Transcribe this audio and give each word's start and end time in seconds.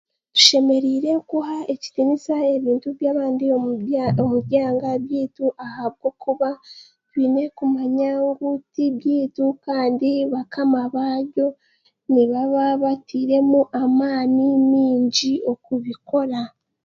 Tushemereire 0.35 1.11
kuha 1.29 1.57
ekitiinsa 1.73 2.35
ebintu 2.55 2.87
by'abandi 2.97 3.45
omu 4.23 4.37
byanga 4.47 4.89
by'eitu 5.03 5.45
ahabw'okuba 5.65 6.49
twiine 7.07 7.43
kumanya 7.57 8.11
ngu 8.27 8.49
tibyeitu 8.73 9.45
kandi 9.65 10.09
bakama 10.33 10.81
babyo 10.95 11.47
nibaba 12.13 12.65
batiiremu 12.83 13.59
amaani 13.81 14.47
mingi 14.71 15.33
okubikoora. 15.51 16.41